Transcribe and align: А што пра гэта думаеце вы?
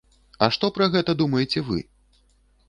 А 0.45 0.47
што 0.55 0.69
пра 0.77 0.87
гэта 0.95 1.15
думаеце 1.21 1.65
вы? 1.69 1.79